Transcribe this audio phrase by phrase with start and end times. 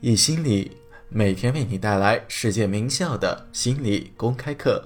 [0.00, 0.76] 易心理
[1.08, 4.80] 每天为你带来世界名校的心理公开课。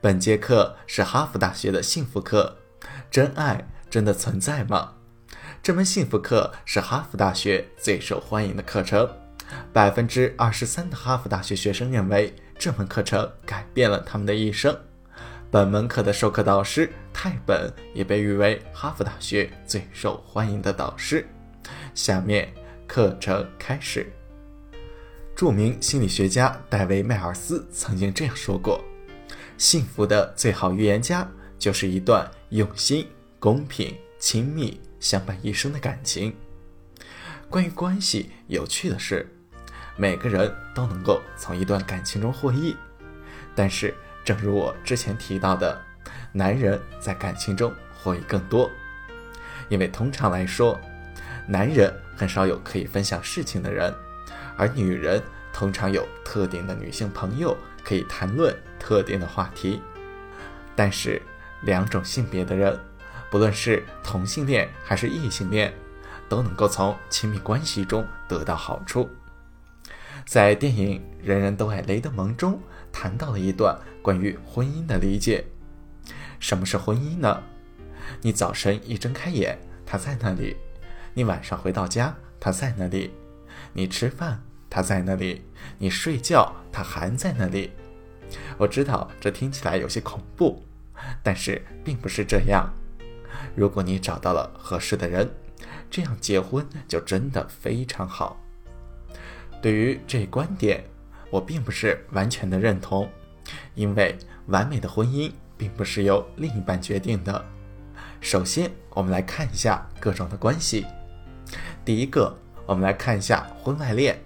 [0.00, 2.56] 本节课是哈佛大学的幸福课。
[3.10, 4.92] 真爱真的存在吗？
[5.60, 9.10] 这门幸福课是哈佛大学最受欢迎的课程。
[9.72, 14.78] 百分之二十三的哈佛大学学生认为这门课程改变了他们的一生。
[15.50, 21.26] 本门课的授课导师泰本也被誉为哈佛大学最受欢迎的导师。
[21.96, 22.54] 下面
[22.86, 24.12] 课程开始。
[25.36, 28.82] 著名心理学家戴维·迈尔斯曾经这样说过
[29.58, 33.06] ：“幸福的最好预言家就是一段用心、
[33.38, 36.34] 公平、亲密、相伴一生的感情。”
[37.50, 39.30] 关于关系，有趣的是，
[39.98, 42.74] 每个人都能够从一段感情中获益。
[43.54, 43.94] 但是，
[44.24, 45.78] 正如我之前提到的，
[46.32, 48.70] 男人在感情中获益更多，
[49.68, 50.80] 因为通常来说，
[51.46, 53.94] 男人很少有可以分享事情的人。
[54.56, 59.80] 而女人通常有特定的女性朋友可以谈论特定的话题，
[60.74, 61.20] 但是
[61.62, 62.78] 两种性别的人，
[63.30, 65.72] 不论是同性恋还是异性恋，
[66.28, 69.08] 都能够从亲密关系中得到好处。
[70.24, 75.44] 在电影《人人都爱雷德蒙》中谈到了一段关于婚姻的理解：
[76.40, 77.42] 什么是婚姻呢？
[78.22, 80.56] 你早晨一睁开眼，他在那里；
[81.14, 83.10] 你晚上回到家，他在那里；
[83.76, 84.42] 你吃饭。
[84.68, 85.42] 他在那里，
[85.78, 87.70] 你睡觉，他还在那里。
[88.58, 90.64] 我知道这听起来有些恐怖，
[91.22, 92.72] 但是并不是这样。
[93.54, 95.30] 如果你找到了合适的人，
[95.90, 98.38] 这样结婚就真的非常好。
[99.62, 100.82] 对于这观点，
[101.30, 103.08] 我并不是完全的认同，
[103.74, 104.16] 因为
[104.46, 107.44] 完美的婚姻并不是由另一半决定的。
[108.20, 110.84] 首先，我们来看一下各种的关系。
[111.84, 112.36] 第一个，
[112.66, 114.20] 我们来看一下婚外恋。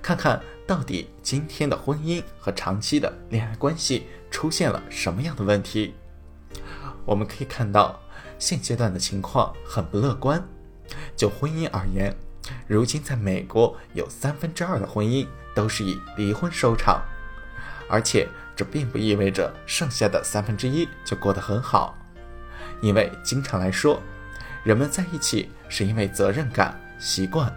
[0.00, 5.94] 看看到底今天的婚姻和长期的恋爱关系出现了什么样的问题？
[7.04, 8.00] 我们可以看到，
[8.38, 10.42] 现阶段的情况很不乐观。
[11.14, 12.14] 就婚姻而言，
[12.66, 17.02] 如今在美国有三分之二的婚姻都是以离婚收场，
[17.88, 18.26] 而且
[18.56, 21.94] 这并不意味着剩下的三分之一就过得很好，
[22.80, 24.00] 因为经常来说，
[24.64, 27.52] 人们在一起是因为责任感、习惯，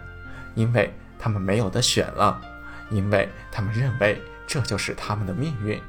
[0.54, 0.92] 因为。
[1.16, 2.38] 他们没有的选了，
[2.90, 5.80] 因为他们认为这就是他们的命运。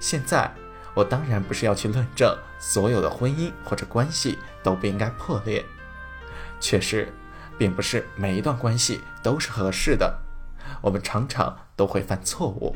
[0.00, 0.50] 现在，
[0.94, 5.62] 我当然不是要去论证所有的婚姻或者关系都不应该破裂。
[6.58, 7.12] 确实，
[7.58, 10.18] 并不是每一段关系都是合适的，
[10.80, 12.74] 我们常常都会犯错误。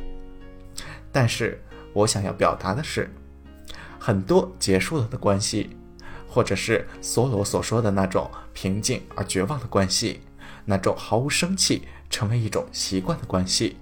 [1.10, 1.64] 但是，
[1.94, 3.10] 我想要表达的是，
[3.98, 5.74] 很多结束了的关系，
[6.28, 10.20] 或者是梭罗所说的那种平静而绝望的关系。
[10.70, 13.76] 那种毫无生气，成为一种习惯的关系，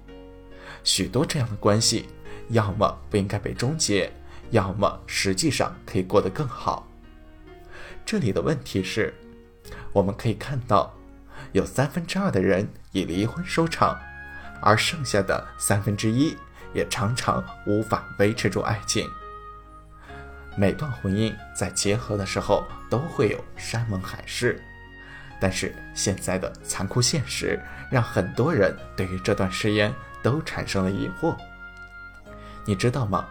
[0.83, 2.09] 许多这样的关系，
[2.47, 4.11] 要么不应该被终结，
[4.49, 6.87] 要么实际上可以过得更好。
[8.03, 9.13] 这里的问题是，
[9.93, 10.91] 我们可以看到，
[11.51, 13.95] 有三分之二的人以离婚收场，
[14.59, 16.35] 而剩下的三分之一
[16.73, 19.07] 也常常无法维持住爱情。
[20.57, 24.59] 每段婚姻在结合的时候都会有山盟海誓。
[25.39, 31.35] 但是现在的残酷现实让很多人对于这段誓言都产生了疑惑。
[32.65, 33.27] 你知道吗？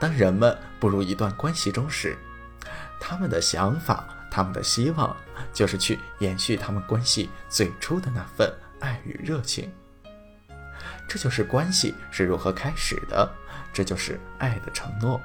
[0.00, 2.16] 当人们步入一段关系中时，
[2.98, 5.14] 他们的想法、他们的希望
[5.52, 9.70] 就是去延续他们关系最初的那份爱与热情。
[11.06, 13.30] 这就是关系是如何开始的，
[13.72, 15.20] 这就是爱的承诺。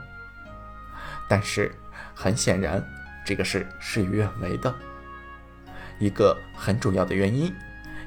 [1.28, 1.74] 但是
[2.13, 2.84] 很显然，
[3.25, 4.74] 这个是事与愿违的。
[6.00, 7.54] 一个很主要的原因，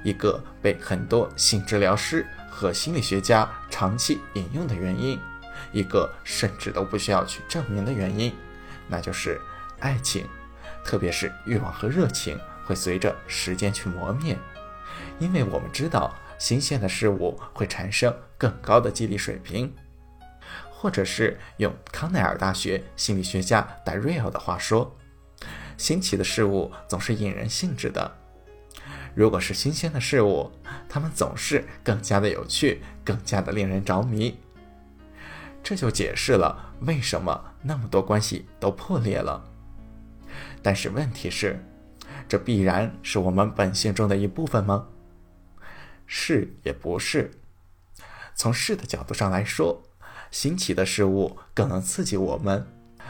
[0.03, 5.21] 一个被很多性治疗师和心理学家长期引用的原因，
[5.73, 8.35] 一个甚至都不需要去证明的原因，
[8.89, 9.39] 那就是
[9.79, 10.27] 爱情，
[10.85, 14.37] 特别是欲望和热情会随着时间去磨灭，
[15.19, 19.73] 因为我们知道新鲜的事物会产生更高的激励水平，
[20.71, 24.97] 或者是用康奈尔大学心理学家戴瑞尔的话说。
[25.83, 28.09] 新奇的事物总是引人兴致的。
[29.17, 30.49] 如果是新鲜的事物，
[30.89, 34.39] 它们总是更加的有趣，更加的令人着迷。
[35.61, 39.43] 这就解释了为什么那么多关系都破裂了。
[40.63, 41.61] 但是问题是，
[42.29, 44.87] 这必然是我们本性中的一部分吗？
[46.07, 47.33] 是也不是。
[48.37, 49.83] 从是的角度上来说，
[50.31, 52.65] 新奇的事物更能刺激我们，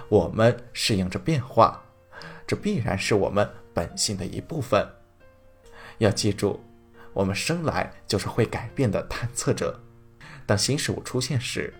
[0.09, 1.82] 我们适应着变化。
[2.53, 4.87] 这必然是我们本性的一部分。
[5.97, 6.63] 要记住，
[7.15, 9.81] 我们生来就是会改变的探测者。
[10.45, 11.73] 当新事物出现时，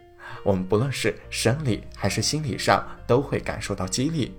[0.43, 4.35] 我们不论是生理还是心理上都会感受到激励。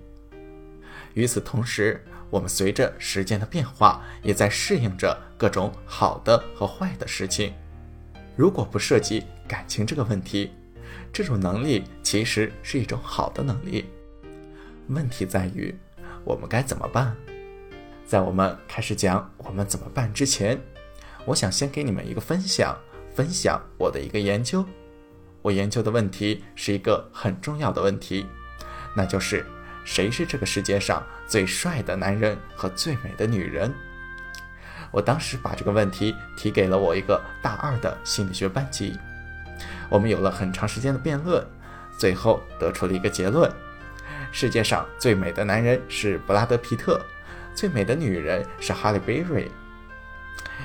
[1.14, 7.54] 与此同时，我们随着时间的变化，也在适应着各种好的和坏的事情。
[8.36, 10.52] 如果不涉及感情这个问题，
[11.14, 13.86] 这种能力其实是一种好的能力。
[14.88, 15.72] 问题在于，
[16.24, 17.16] 我们该怎么办？
[18.06, 20.60] 在我们开始讲我们怎么办之前，
[21.26, 22.78] 我想先给你们一个分享，
[23.14, 24.66] 分享我的一个研究。
[25.42, 28.26] 我研究的问题是一个很重要的问题，
[28.96, 29.46] 那就是
[29.84, 33.74] 谁是这个世界上最帅的男人和最美的女人？
[34.92, 38.98] 我当时把这个问题提给了我一个大二的心理学班级，
[39.90, 41.46] 我们有了很长时间的辩论，
[41.98, 43.52] 最后得出了一个结论：
[44.34, 47.00] 世界上最美的男人是布拉德·皮特，
[47.56, 49.50] 最美的女人是哈利·贝瑞。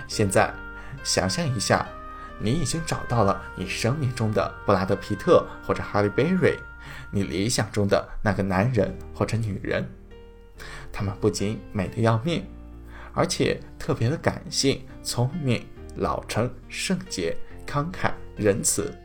[0.08, 0.52] 现在
[1.04, 1.86] 想象一下。
[2.40, 6.56] 你已经找到了你生命中的布拉德·皮特或者哈利·贝瑞，
[7.10, 9.84] 你理想中的那个男人或者女人。
[10.92, 12.46] 他们不仅美得要命，
[13.12, 15.66] 而且特别的感性、聪明、
[15.96, 17.36] 老成、圣洁、
[17.66, 18.96] 慷慨、仁慈。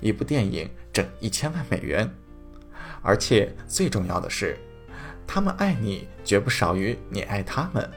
[0.00, 2.10] 一部电影挣一千万美元，
[3.02, 4.58] 而且最重要的是，
[5.26, 7.90] 他们爱你绝不少于你爱他们。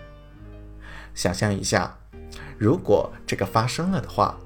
[1.13, 1.97] 想象一下，
[2.57, 4.37] 如果这个发生了的话。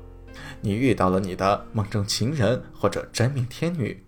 [0.59, 4.03] 你遇到了你的梦中情人或者真命天女，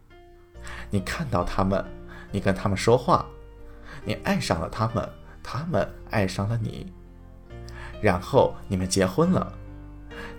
[0.89, 1.83] 你看到他们，
[2.31, 3.25] 你跟他们说话，
[4.03, 5.07] 你爱上了他们，
[5.43, 6.91] 他们爱上了你，
[8.01, 9.53] 然后你们结婚了，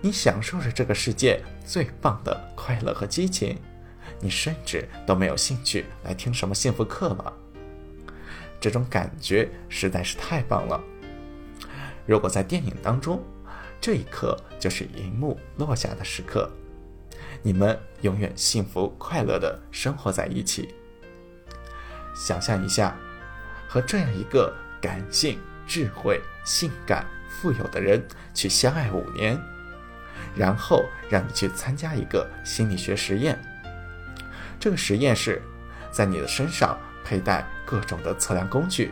[0.00, 3.56] 你享受着这个世界最棒的快乐和激情，
[4.20, 7.32] 你甚至都没有兴趣来听什么幸福课了，
[8.60, 10.80] 这种感觉实在是太棒了。
[12.06, 13.22] 如果在电影当中。
[13.82, 16.50] 这一刻就是银幕落下的时刻，
[17.42, 20.74] 你们永远幸福快乐的生活在一起。
[22.14, 22.94] 想象一下，
[23.66, 29.40] 和这样一个感性、智慧、性感、富有的人去相爱五年，
[30.36, 33.42] 然后让你去参加一个心理学实验。
[34.60, 35.42] 这个实验室
[35.90, 38.90] 在你的身上佩戴各种的测量工具，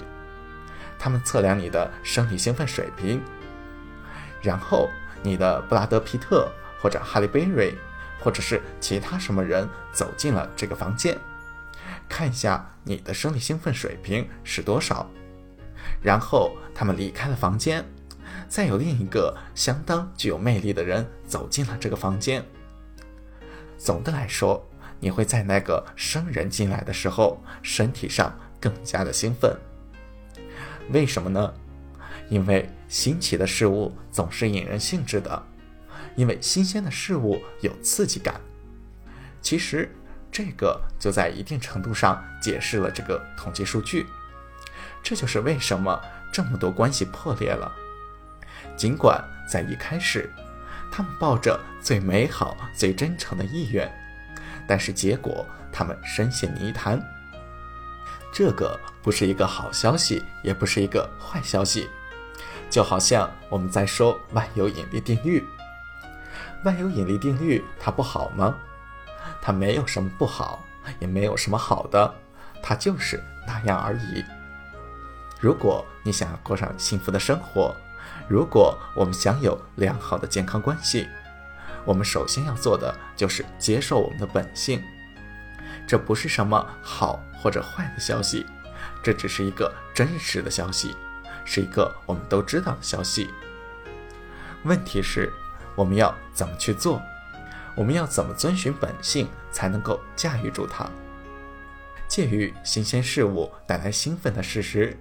[0.99, 3.23] 他们测量你的生理兴奋水平。
[4.41, 4.88] 然后，
[5.23, 6.50] 你的布拉德·皮特
[6.81, 7.75] 或者哈利·贝瑞，
[8.19, 11.19] 或者是其他什么人走进了这个房间，
[12.09, 15.09] 看一下你的生理兴奋水平是多少。
[16.00, 17.85] 然后他们离开了房间，
[18.49, 22.43] 再有另一个相当具有魅力的人走进了这个房间。
[23.76, 24.68] 总的来说，
[25.00, 29.56] 你会在那个生人进来的时候，身体上更加的兴奋。
[30.90, 31.52] 为什么呢？
[32.28, 35.42] 因为新奇的事物总是引人兴致的，
[36.16, 38.40] 因为新鲜的事物有刺激感。
[39.40, 39.90] 其实，
[40.30, 44.06] 这个就在一定程度上解释了这个统计数据。
[45.02, 45.98] 这就是为什么
[46.32, 47.72] 这么多关系破裂了。
[48.76, 50.30] 尽管在一开始，
[50.90, 53.90] 他们抱着最美好、最真诚的意愿，
[54.69, 57.03] 但是结果他们深陷泥潭。
[58.31, 61.88] 这个不是一个好消息，也不是一个坏消息。
[62.70, 65.43] 就好像我们在说万有引力定律，
[66.65, 68.55] 万有引力定律它不好吗？
[69.41, 70.63] 它没有什么不好，
[70.98, 72.15] 也没有什么好的，
[72.63, 74.22] 它就是那样而已。
[75.41, 77.75] 如果你想要过上幸福的生活，
[78.29, 81.08] 如果我们想有良好的健康关系，
[81.85, 84.82] 我们首先要做的就是接受我们的本性。
[85.87, 88.44] 这不是什么好或者坏的消息，
[89.03, 90.94] 这只是一个真实的消息。
[91.44, 93.31] 是一个我们都知道的消息。
[94.65, 95.32] 问题是，
[95.75, 97.01] 我们要怎么去做？
[97.75, 100.87] 我们要怎么遵循本性才能够驾驭住它？
[102.06, 104.99] 介于新鲜事物带来兴奋的事实，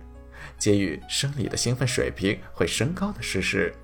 [0.58, 3.76] 介于生理的兴奋水平会升高的事实，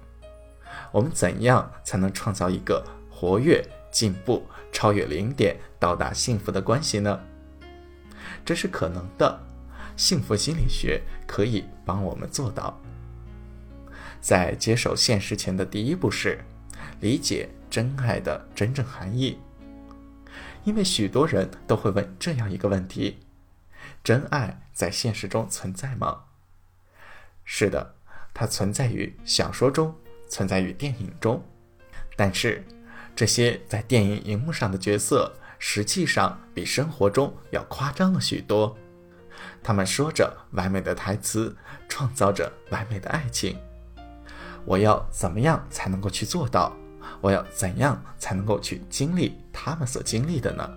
[0.92, 7.20] 我们怎样才能创造一个活跃、进步、超越零点、到达幸福的关系呢？
[8.46, 9.40] 这是可能的。
[9.96, 12.82] 幸福心理学可以帮我们做到，
[14.20, 16.44] 在接受现实前的第一步是
[17.00, 19.38] 理解真爱的真正含义。
[20.64, 23.20] 因为许多人都会问这样一个问题：
[24.04, 26.24] 真爱在现实中存在吗？
[27.44, 27.94] 是的，
[28.34, 29.94] 它存在于小说中，
[30.34, 31.40] 存在于电影中。
[32.16, 32.66] 但是，
[33.16, 38.76] 这些在电影荧幕上的角色，实际上比生活中要夸张了许多。
[39.62, 41.56] 他们说着完美的台词，
[41.88, 43.56] 创造着完美的爱情。
[44.66, 46.76] 我要怎么样才能够去做到？
[47.22, 50.68] 我要怎样才能够去经历他们所经历的呢？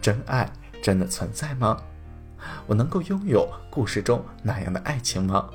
[0.00, 0.50] 真爱
[0.82, 1.76] 真的存在吗？
[2.66, 5.50] 我能够拥有故事中那样的爱情吗？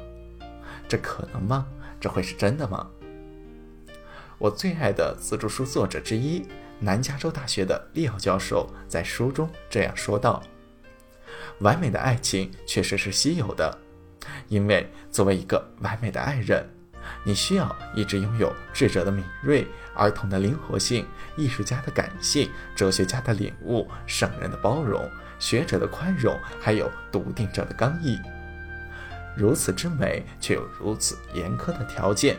[0.88, 1.66] 这可能吗？
[2.06, 2.88] 这会是真的吗？
[4.38, 6.46] 我最爱的自助书作者之一，
[6.80, 10.44] 南加州大学的利奥教授在书中这样说道
[11.62, 13.76] ：“完美的爱情确实是稀有的，
[14.50, 16.64] 因为作为一个完美的爱人。”
[17.26, 25.10] 你需要一直拥有智者的敏锐、儿童的灵活性、艺术家的感性、哲学家的领悟、圣人的包容、
[25.40, 28.20] 学者的宽容，还有笃定者的刚毅。
[29.36, 32.38] 如此之美，却有如此严苛的条件，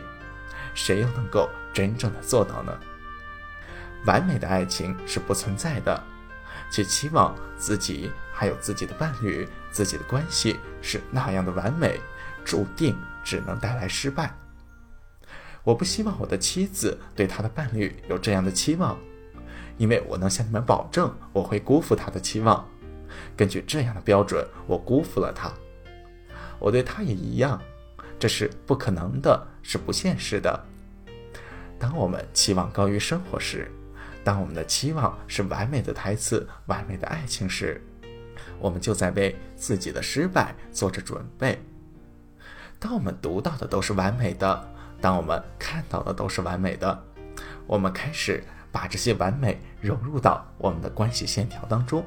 [0.73, 2.77] 谁又能够真正的做到呢？
[4.05, 6.03] 完美的爱情是不存在的，
[6.71, 11.99] 去期望自己还有自己的伴侣、自己的关系是那样的完美，
[12.45, 14.33] 注定只能带来失败。
[15.63, 18.97] 我不希望我的妻子对她的伴侣有这样的期望，
[19.77, 22.65] 因为我能向你们保证，我会辜负她的期望。
[23.35, 25.51] 根据这样的标准，我辜负了她。
[26.59, 27.61] 我对他也一样，
[28.19, 30.65] 这是不可能的，是不现实的。
[31.79, 33.71] 当我们期望高于生活时，
[34.23, 37.81] 当我们的期望是完美的台词、完美的爱情时，
[38.59, 41.61] 我们就在为自己的失败做着准备。
[42.79, 44.73] 当我们读到的都是完美的。
[44.99, 47.03] 当我们看到的都是完美的，
[47.67, 52.03] 我们开始把这些完美融入到我们的关系线条当中，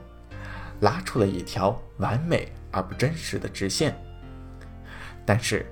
[0.81, 3.97] 拉出了一条完美而不真实的直线。
[5.31, 5.65] 但是，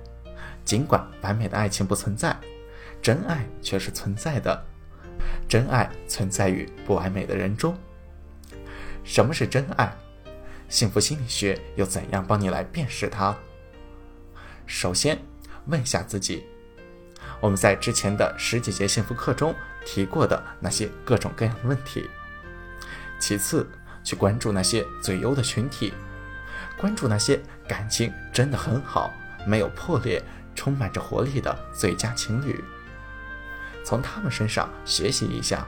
[0.63, 2.33] 尽管完美的爱情不存在，
[3.01, 4.65] 真爱却是存在的。
[5.49, 7.77] 真爱存在于不完美的人中。
[9.03, 9.93] 什么是真爱？
[10.69, 13.35] 幸福心理学又怎样帮你来辨识它？
[14.65, 15.19] 首先，
[15.65, 16.45] 问一下自己。
[17.41, 19.53] 我们在之前的十几节幸福课中
[19.85, 22.09] 提过的那些各种各样的问题。
[23.19, 23.69] 其次，
[24.05, 25.93] 去关注那些最优的群体，
[26.77, 29.11] 关注那些感情真的很好、
[29.45, 30.23] 没有破裂、
[30.55, 32.63] 充满着活力的最佳情侣，
[33.83, 35.67] 从他们身上学习一下。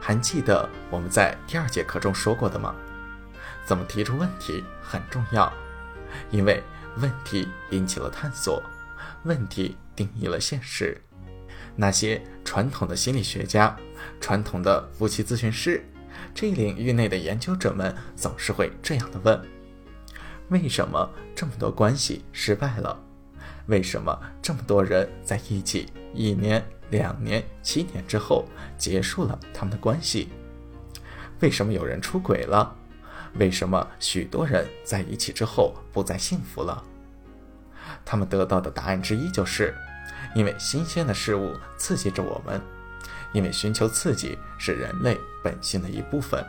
[0.00, 2.74] 还记得我们在第二节课中说过的吗？
[3.64, 5.50] 怎么提出问题很重要，
[6.30, 6.62] 因为
[6.98, 8.62] 问题引起了探索。
[9.22, 11.00] 问题定义了现实。
[11.74, 13.74] 那些传统的心理学家、
[14.20, 15.82] 传统的夫妻咨询师，
[16.34, 19.40] 这领域内的研究者们总是会这样的问：
[20.54, 22.96] 为什么这么多关系失败了？
[23.66, 28.44] 为什么这么多人在一起一年、两年、七年之后
[28.78, 30.28] 结束了他们的关系？
[31.40, 32.72] 为什么有人出轨了？
[33.34, 36.84] 为什么许多人在一起之后不再幸福了？
[38.04, 39.74] 他们得到的答案之一就是，
[40.36, 42.60] 因为新鲜的事物刺激着我们，
[43.32, 46.46] 因为寻求刺激是人类本性的一部分。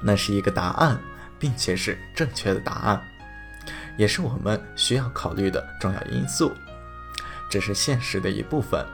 [0.00, 0.98] 那是一个答案，
[1.38, 3.02] 并且是正确的答案，
[3.96, 6.54] 也是我们需要考虑的重要因素。
[7.48, 8.84] 这是现实的一部分，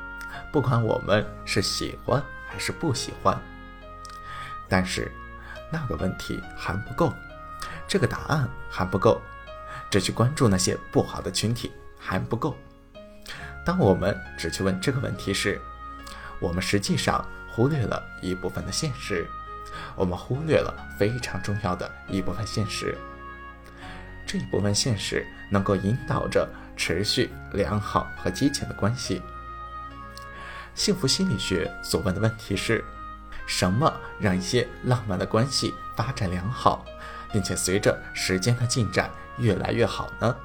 [0.53, 3.41] 不管我们是喜欢还是不喜欢。
[4.69, 5.11] 但是，
[5.71, 7.13] 那个问题还不够，
[7.87, 9.21] 这个答案还不够。
[9.91, 12.57] 只去关注那些不好的群体还不够。
[13.63, 15.61] 当我们只去问这个问题时，
[16.41, 19.29] 我们实际上忽略了一部分的现实，
[19.97, 22.97] 我们忽略了非常重要的一部分现实。
[24.26, 29.21] 这一部分现实能够引导着持续良好和激情的关系。
[30.75, 32.85] 幸福心理学所问的问题是：
[33.47, 36.85] 什么让一些浪漫的关系发展良好，
[37.33, 39.11] 并且随着时间的进展？
[39.38, 40.37] 越来越好呢，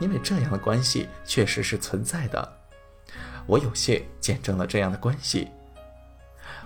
[0.00, 2.58] 因为这样的关系确实是存在的。
[3.46, 5.48] 我有幸见证了这样的关系。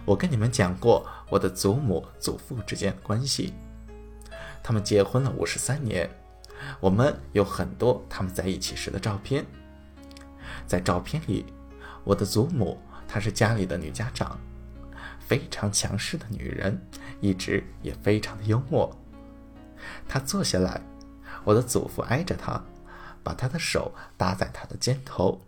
[0.06, 3.54] 我跟你们讲过我的祖母祖父之间的关系，
[4.62, 6.06] 他们结婚了五十三年，
[6.78, 9.42] 我们有很多他们在一起时的照片。
[10.66, 11.46] 在照片里，
[12.04, 14.38] 我的祖母她是家里的女家长，
[15.20, 16.78] 非常强势的女人，
[17.22, 18.94] 一直也非常的幽默。
[20.06, 20.82] 她坐下来。
[21.44, 22.62] 我的祖父挨着她，
[23.22, 25.40] 把他的手搭在她的肩头，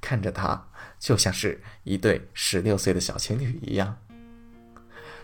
[0.00, 0.68] 看着她，
[1.00, 3.98] 就像是一对十六岁的小情侣一样。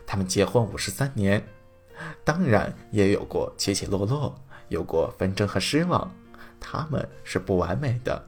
[0.06, 1.44] 他们结婚五十三年，
[2.24, 4.34] 当然也有过起起落落，
[4.68, 6.12] 有过纷争和失望，
[6.60, 8.22] 他们是不完美的，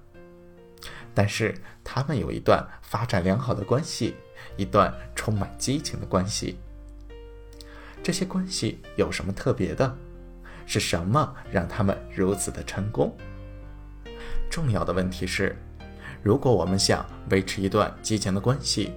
[1.15, 4.15] 但是他们有一段发展良好的关系，
[4.57, 6.59] 一段充满激情的关系。
[8.03, 9.97] 这些关系有什么特别的？
[10.65, 13.17] 是什么让他们如此的成功？
[14.51, 15.57] 重要的问题是：
[16.23, 18.93] 如果我们想维持一段激情的关系，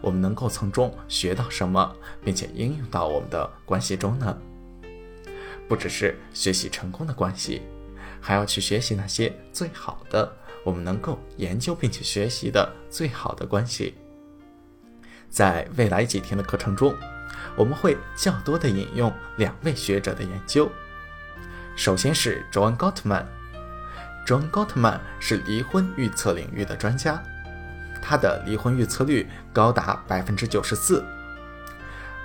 [0.00, 4.36] 我们能够从中学到什么，并且应用到我们的关系中呢？
[5.68, 7.62] 不只是学习成功的关系，
[8.20, 10.32] 还要去学习那些最好的，
[10.64, 13.94] 我们能够研究并且学习的最好的关系。
[15.28, 16.94] 在未来几天的课程中，
[17.56, 20.68] 我们会较多的引用两位学者的研究。
[21.76, 23.24] 首先是 John Gottman。
[24.26, 27.22] John Gottman 是离婚预测领域的专家，
[28.00, 31.04] 他的离婚预测率高达百分之九十四。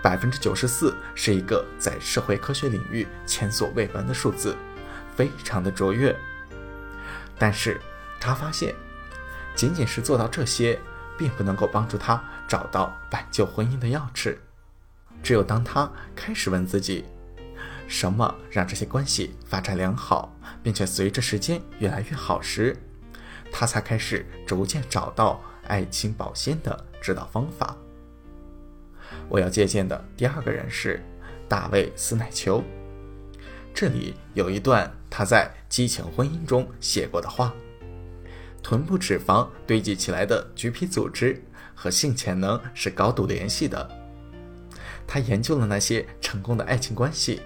[0.02, 4.56] 百分之九十四是一个在社会科学领域前所未闻的数字，
[5.16, 6.16] 非常的卓越。
[7.40, 7.82] 但是，
[8.20, 8.76] 他发现，
[9.56, 10.80] 仅仅是做到这些，
[11.18, 14.38] 并不能够帮助他找到挽救婚姻的钥匙。
[15.24, 17.06] 只有当他开始问自己，
[17.88, 22.78] 什么让这些关系发展良好，并且随着时间越来越好时，
[23.52, 27.76] 他才开始逐渐找到爱情保鲜的指导方法。
[29.30, 31.04] 我要借鉴的第二个人是
[31.48, 32.64] 大卫·斯乃丘。
[33.74, 37.54] 这里有一段他在《激情婚姻》中写过的话
[38.64, 41.44] ：“臀部脂肪堆积起来的橘皮组织
[41.74, 43.90] 和性潜能是高度联系的。”
[45.08, 47.42] 他研究了那些成功的爱情关系，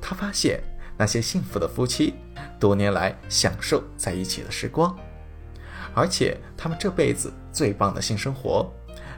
[0.00, 0.62] 他发现
[0.96, 2.14] 那些幸福的夫妻
[2.58, 4.96] 多年来享受在一起的时光，
[5.96, 8.70] 而且他们这辈子最棒的性生活。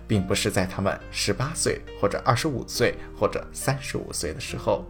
[0.09, 4.87] 并不是在他们十八岁或者二十五岁或者三十五岁的时候，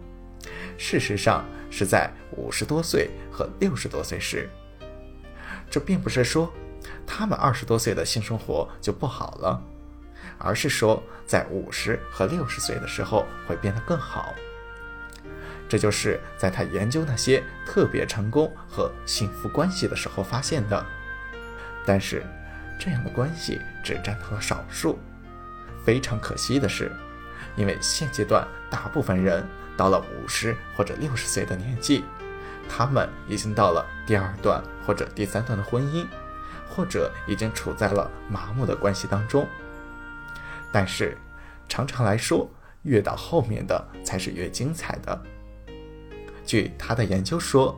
[0.79, 4.49] 事实上是在五十多岁和六十多岁时。
[5.69, 6.49] 这并不是说
[7.05, 9.61] 他们二十多岁的性生活就不好了，
[10.39, 14.33] 而是说在五十和六十岁的时候会变得更好。
[15.69, 20.87] 这就是在他研究那些特别成功和幸福关系的时候发现的。
[21.89, 22.23] 但是。
[22.81, 25.01] 这样的关系只占到了少数。
[25.85, 26.93] 非常可惜的是，
[27.57, 29.45] 因为现阶段大部分人
[29.77, 32.05] 到了五十或者六十岁的年纪，
[32.69, 36.07] 他们已经到了第二段或者第三段的婚姻，
[36.71, 39.45] 或者已经处在了麻木的关系当中。
[40.71, 41.19] 但是，
[41.69, 42.49] 常常来说，
[42.83, 45.21] 越到后面的才是越精彩的。
[46.47, 47.77] 据他的研究说，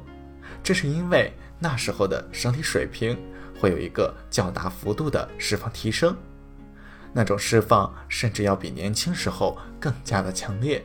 [0.62, 3.18] 这是因为那时候的生理水平。
[3.61, 6.16] 会有一个较大幅度的释放提升，
[7.12, 10.83] 那种释放甚至要比年轻时候更加的强烈。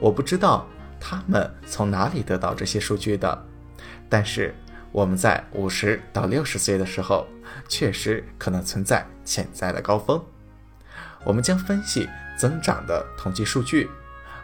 [0.00, 0.66] 我不知道
[0.98, 3.46] 他们从哪里得到这些数据的，
[4.08, 4.54] 但是
[4.92, 7.26] 我们在五十到六十岁的时候，
[7.68, 10.18] 确实可能存在潜在的高峰。
[11.22, 13.90] 我们将分析增长的统计数据，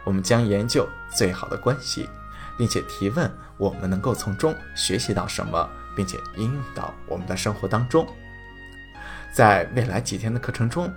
[0.03, 2.07] 我们将研究最好的关系，
[2.55, 5.69] 并且提问我们能够从中学习到什么。
[5.95, 8.05] 并且应用到我们的生活当中。
[9.31, 10.93] 在未来几天的课程中，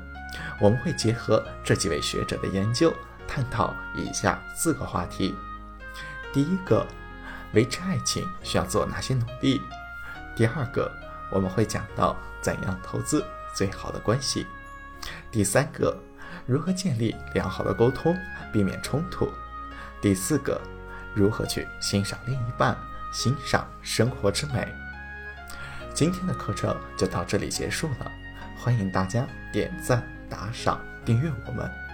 [0.60, 2.92] 我们会结合这几位学者的研究，
[3.26, 5.34] 探讨以下四个话题：
[6.32, 6.84] 第一个，
[7.52, 9.60] 维持爱情需要做哪些努力；
[10.36, 10.90] 第二个，
[11.30, 14.44] 我们会讲到怎样投资最好的关系；
[15.30, 15.96] 第三个，
[16.44, 18.16] 如何建立良好的沟通，
[18.52, 19.28] 避免冲突；
[20.00, 20.60] 第四个，
[21.14, 22.76] 如何去欣赏另一半，
[23.12, 24.72] 欣赏生活之美。
[25.94, 28.12] 今天的课程就到这里结束了，
[28.56, 31.87] 欢迎大家点赞、打赏、订阅我们。